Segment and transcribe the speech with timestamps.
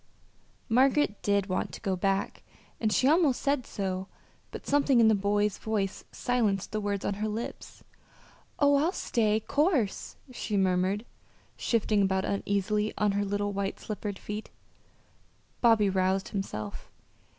[0.67, 2.41] Margaret did want to go back,
[2.79, 4.07] and she almost said so,
[4.49, 7.83] but something in the boy's voice silenced the words on her lips.
[8.57, 11.05] "Oh, I'll stay, 'course," she murmured,
[11.55, 14.49] shifting about uneasily on her little white slippered feet.
[15.61, 16.89] Bobby roused himself.